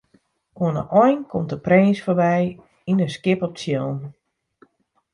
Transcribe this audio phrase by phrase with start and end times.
[0.63, 2.39] Oan de ein komt de prins foarby
[2.89, 3.99] yn in skip op tsjillen.